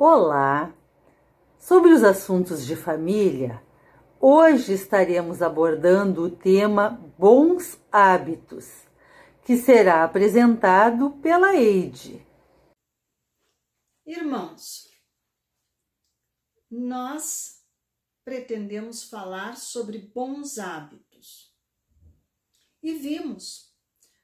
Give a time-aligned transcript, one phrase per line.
[0.00, 0.72] Olá!
[1.58, 3.60] Sobre os assuntos de família,
[4.20, 8.86] hoje estaremos abordando o tema Bons Hábitos,
[9.44, 12.24] que será apresentado pela Eide.
[14.06, 14.88] Irmãos,
[16.70, 17.64] nós
[18.24, 21.52] pretendemos falar sobre bons hábitos
[22.80, 23.74] e vimos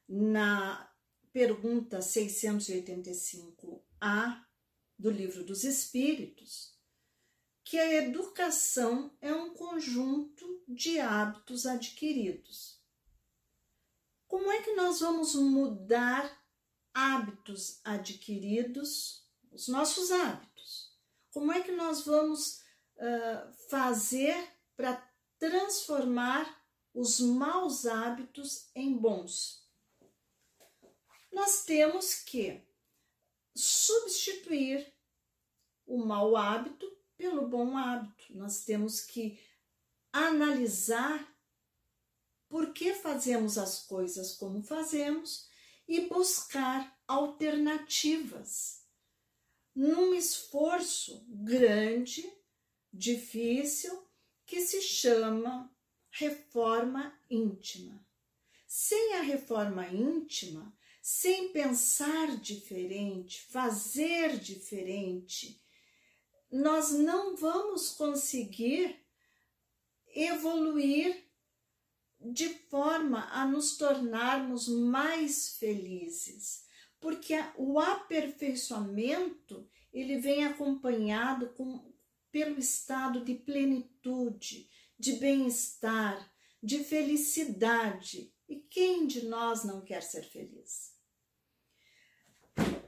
[0.08, 0.88] na
[1.32, 4.53] pergunta 685A
[4.98, 6.74] do Livro dos Espíritos
[7.64, 12.78] que a educação é um conjunto de hábitos adquiridos.
[14.28, 16.44] Como é que nós vamos mudar
[16.92, 20.94] hábitos adquiridos, os nossos hábitos?
[21.30, 22.60] Como é que nós vamos
[22.96, 24.36] uh, fazer
[24.76, 25.02] para
[25.38, 29.66] transformar os maus hábitos em bons?
[31.32, 32.62] Nós temos que
[33.54, 34.92] substituir
[35.86, 38.36] o mau hábito pelo bom hábito.
[38.36, 39.38] Nós temos que
[40.12, 41.32] analisar
[42.48, 45.48] por que fazemos as coisas como fazemos
[45.86, 48.84] e buscar alternativas.
[49.74, 52.24] Num esforço grande,
[52.92, 54.04] difícil,
[54.46, 55.74] que se chama
[56.10, 58.06] reforma íntima.
[58.66, 65.62] Sem a reforma íntima, sem pensar diferente, fazer diferente,
[66.50, 69.04] nós não vamos conseguir
[70.14, 71.28] evoluir
[72.18, 76.64] de forma a nos tornarmos mais felizes,
[76.98, 81.92] porque o aperfeiçoamento ele vem acompanhado com,
[82.32, 86.32] pelo estado de plenitude, de bem-estar,
[86.62, 88.32] de felicidade.
[88.48, 90.93] E quem de nós não quer ser feliz?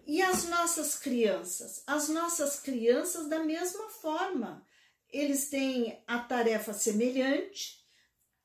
[0.06, 1.82] E as nossas crianças?
[1.84, 4.64] As nossas crianças, da mesma forma,
[5.10, 7.84] eles têm a tarefa semelhante,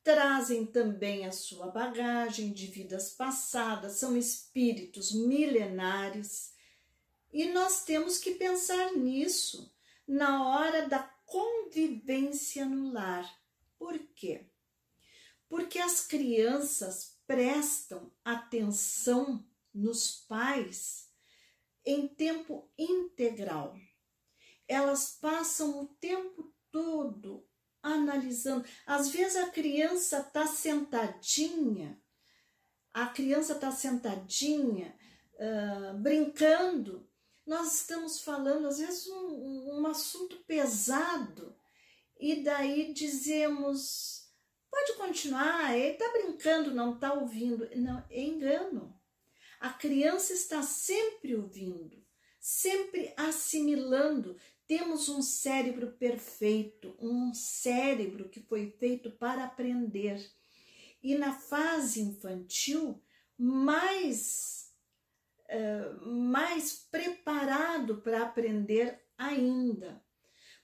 [0.04, 6.52] trazem também a sua bagagem de vidas passadas, são espíritos milenares.
[7.32, 9.72] E nós temos que pensar nisso
[10.08, 13.32] na hora da convivência no lar.
[13.78, 14.48] Por quê?
[15.48, 21.11] Porque as crianças prestam atenção nos pais
[21.86, 23.76] em tempo integral.
[24.68, 27.48] Elas passam o tempo todo
[27.82, 28.66] analisando.
[28.86, 32.02] Às vezes a criança está sentadinha,
[32.94, 34.96] a criança está sentadinha,
[35.36, 37.10] uh, brincando.
[37.46, 41.56] Nós estamos falando, às vezes, um, um assunto pesado,
[42.20, 44.32] e daí dizemos:
[44.70, 47.68] pode continuar, ele está brincando, não está ouvindo.
[47.76, 49.01] Não, é engano.
[49.62, 52.04] A criança está sempre ouvindo,
[52.40, 54.36] sempre assimilando.
[54.66, 60.20] Temos um cérebro perfeito, um cérebro que foi feito para aprender.
[61.04, 63.00] E na fase infantil,
[63.38, 64.74] mais,
[65.48, 70.04] uh, mais preparado para aprender ainda.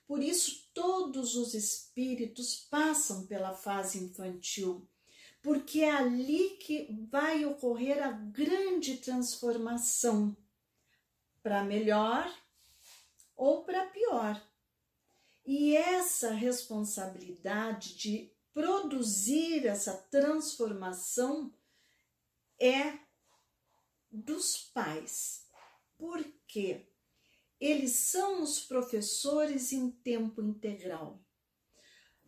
[0.08, 4.90] Por isso, todos os espíritos passam pela fase infantil
[5.48, 10.36] porque é ali que vai ocorrer a grande transformação
[11.42, 12.30] para melhor
[13.34, 14.46] ou para pior.
[15.46, 21.50] E essa responsabilidade de produzir essa transformação
[22.60, 22.98] é
[24.12, 25.46] dos pais.
[25.96, 26.86] Por quê?
[27.58, 31.18] Eles são os professores em tempo integral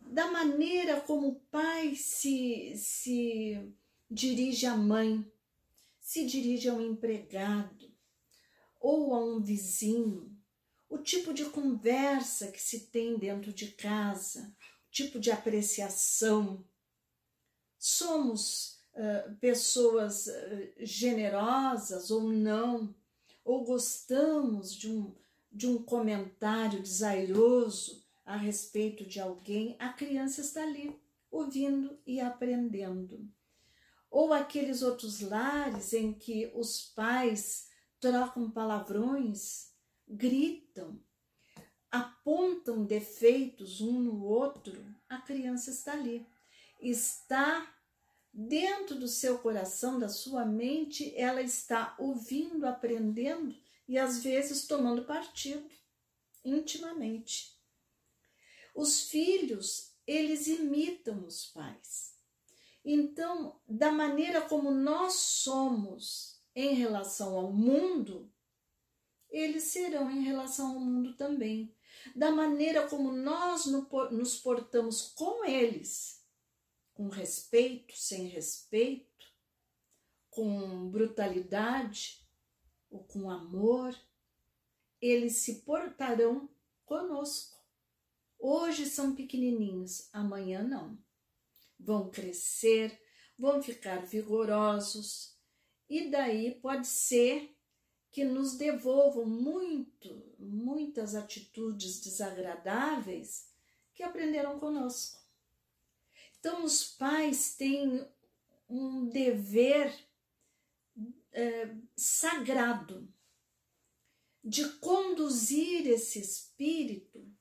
[0.01, 3.73] da maneira como o pai se, se
[4.09, 5.25] dirige à mãe,
[5.99, 7.89] se dirige a um empregado
[8.79, 10.35] ou a um vizinho,
[10.89, 14.53] o tipo de conversa que se tem dentro de casa,
[14.87, 16.65] o tipo de apreciação.
[17.77, 22.93] Somos uh, pessoas uh, generosas ou não,
[23.45, 25.15] ou gostamos de um,
[25.51, 28.00] de um comentário desairoso
[28.31, 30.97] a respeito de alguém, a criança está ali
[31.29, 33.29] ouvindo e aprendendo.
[34.09, 37.69] Ou aqueles outros lares em que os pais
[37.99, 39.73] trocam palavrões,
[40.07, 40.97] gritam,
[41.91, 46.25] apontam defeitos um no outro, a criança está ali.
[46.79, 47.69] Está
[48.33, 53.53] dentro do seu coração, da sua mente, ela está ouvindo, aprendendo
[53.89, 55.69] e às vezes tomando partido
[56.45, 57.60] intimamente.
[58.73, 62.15] Os filhos, eles imitam os pais.
[62.83, 68.31] Então, da maneira como nós somos em relação ao mundo,
[69.29, 71.75] eles serão em relação ao mundo também.
[72.15, 76.25] Da maneira como nós nos portamos com eles,
[76.93, 79.11] com respeito, sem respeito,
[80.29, 82.27] com brutalidade
[82.89, 83.95] ou com amor,
[84.99, 86.49] eles se portarão
[86.85, 87.60] conosco.
[88.43, 90.97] Hoje são pequenininhos, amanhã não.
[91.79, 92.99] Vão crescer,
[93.37, 95.37] vão ficar vigorosos
[95.87, 97.55] e daí pode ser
[98.09, 103.47] que nos devolvam muito, muitas atitudes desagradáveis
[103.93, 105.21] que aprenderam conosco.
[106.39, 108.03] Então, os pais têm
[108.67, 109.93] um dever
[111.31, 113.07] é, sagrado
[114.43, 117.31] de conduzir esse espírito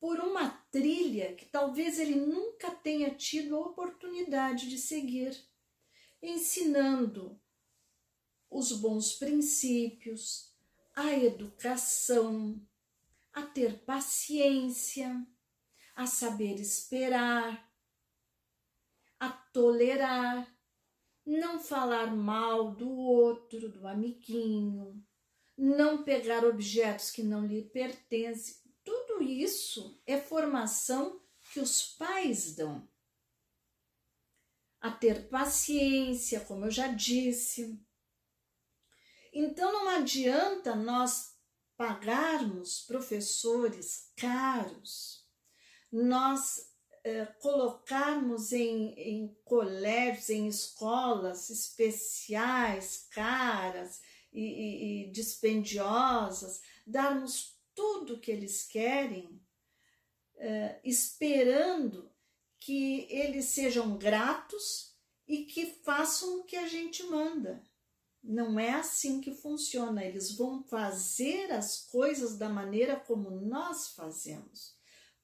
[0.00, 5.36] por uma trilha que talvez ele nunca tenha tido a oportunidade de seguir,
[6.22, 7.40] ensinando
[8.50, 10.52] os bons princípios,
[10.94, 12.60] a educação,
[13.32, 15.26] a ter paciência,
[15.94, 17.68] a saber esperar,
[19.18, 20.48] a tolerar,
[21.26, 25.04] não falar mal do outro, do amiguinho,
[25.56, 28.67] não pegar objetos que não lhe pertencem.
[29.28, 31.20] Isso é formação
[31.52, 32.88] que os pais dão.
[34.80, 37.78] A ter paciência, como eu já disse.
[39.32, 41.36] Então não adianta nós
[41.76, 45.26] pagarmos professores caros,
[45.92, 46.72] nós
[47.04, 54.00] eh, colocarmos em, em colégios, em escolas especiais, caras,
[54.32, 59.40] e, e, e dispendiosas, darmos tudo que eles querem,
[60.34, 62.10] uh, esperando
[62.58, 64.96] que eles sejam gratos
[65.28, 67.62] e que façam o que a gente manda.
[68.20, 70.04] Não é assim que funciona.
[70.04, 74.76] Eles vão fazer as coisas da maneira como nós fazemos.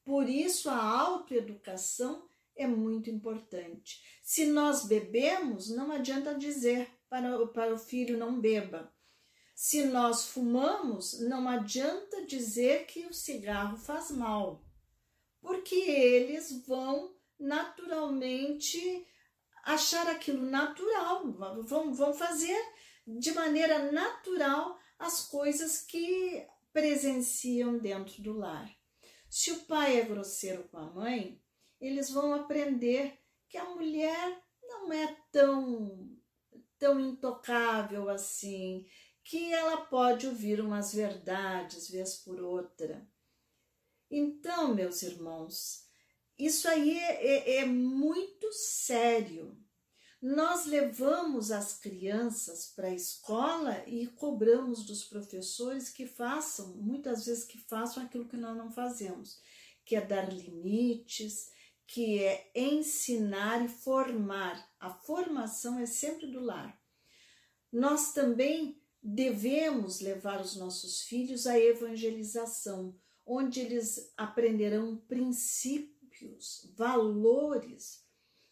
[0.05, 4.01] Por isso, a autoeducação é muito importante.
[4.23, 8.94] Se nós bebemos, não adianta dizer para, para o filho não beba.
[9.55, 14.65] Se nós fumamos, não adianta dizer que o cigarro faz mal,
[15.41, 19.07] porque eles vão naturalmente
[19.65, 21.31] achar aquilo natural,
[21.63, 22.61] vão, vão fazer
[23.07, 28.69] de maneira natural as coisas que presenciam dentro do lar.
[29.31, 31.41] Se o pai é grosseiro com a mãe,
[31.81, 36.11] eles vão aprender que a mulher não é tão
[36.79, 38.85] tão intocável assim,
[39.25, 43.09] que ela pode ouvir umas verdades vez por outra.
[44.11, 45.87] Então, meus irmãos,
[46.39, 49.59] isso aí é, é, é muito sério.
[50.21, 57.45] Nós levamos as crianças para a escola e cobramos dos professores que façam, muitas vezes
[57.45, 59.41] que façam aquilo que nós não fazemos,
[59.85, 61.51] que é dar limites,
[61.87, 64.71] que é ensinar e formar.
[64.79, 66.79] A formação é sempre do lar.
[67.71, 72.97] Nós também devemos levar os nossos filhos à evangelização,
[73.27, 78.03] onde eles aprenderão princípios, valores,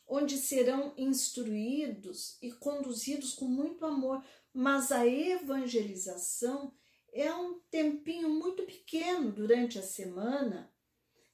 [0.06, 4.23] onde serão instruídos e conduzidos com muito amor.
[4.52, 6.75] Mas a evangelização
[7.14, 10.71] é um tempinho muito pequeno durante a semana,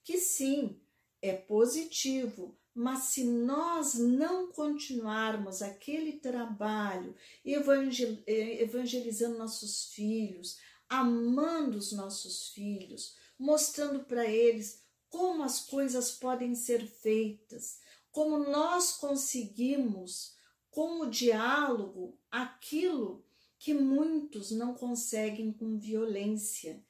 [0.04, 0.80] que sim,
[1.20, 7.12] é positivo, mas se nós não continuarmos aquele trabalho,
[7.44, 10.56] eh, evangelizando nossos filhos,
[10.88, 14.80] amando os nossos filhos, mostrando para eles
[15.10, 17.80] como as coisas podem ser feitas,
[18.12, 20.36] como nós conseguimos,
[20.70, 23.24] com o diálogo, aquilo
[23.58, 26.80] que muitos não conseguem com violência.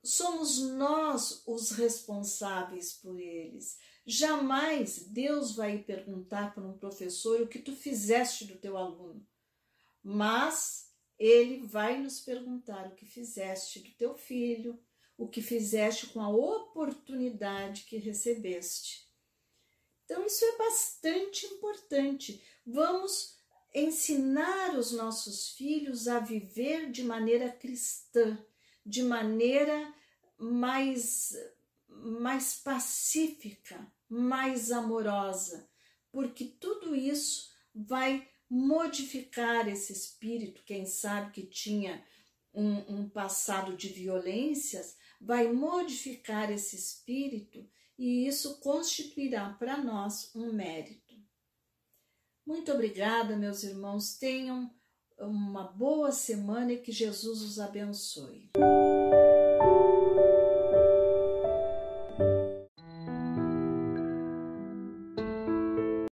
[0.00, 3.76] Somos nós os responsáveis por eles.
[4.06, 9.26] Jamais Deus vai perguntar para um professor o que tu fizeste do teu aluno,
[10.02, 14.78] mas ele vai nos perguntar o que fizeste do teu filho,
[15.16, 19.08] o que fizeste com a oportunidade que recebeste.
[20.04, 22.42] Então, isso é bastante importante.
[22.66, 23.38] Vamos
[23.74, 28.38] ensinar os nossos filhos a viver de maneira cristã,
[28.84, 29.94] de maneira
[30.36, 31.32] mais,
[31.88, 35.68] mais pacífica, mais amorosa,
[36.10, 42.04] porque tudo isso vai modificar esse espírito, quem sabe que tinha
[42.52, 47.68] um, um passado de violências, vai modificar esse espírito
[47.98, 51.14] e isso constituirá para nós um mérito.
[52.46, 54.18] Muito obrigada, meus irmãos.
[54.18, 54.70] Tenham
[55.18, 58.50] uma boa semana e que Jesus os abençoe.